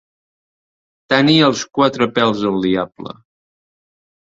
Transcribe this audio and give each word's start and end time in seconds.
Tenir 1.15 1.35
els 1.49 1.61
quatre 1.79 2.09
pèls 2.17 2.43
del 2.47 2.59
diable. 2.65 3.17